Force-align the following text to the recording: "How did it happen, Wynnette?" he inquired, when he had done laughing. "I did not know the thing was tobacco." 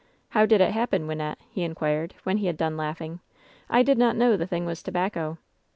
"How 0.29 0.47
did 0.47 0.61
it 0.61 0.71
happen, 0.71 1.05
Wynnette?" 1.05 1.37
he 1.53 1.61
inquired, 1.61 2.15
when 2.23 2.37
he 2.37 2.47
had 2.47 2.57
done 2.57 2.75
laughing. 2.75 3.19
"I 3.69 3.83
did 3.83 3.99
not 3.99 4.15
know 4.17 4.35
the 4.35 4.47
thing 4.47 4.65
was 4.65 4.81
tobacco." 4.81 5.37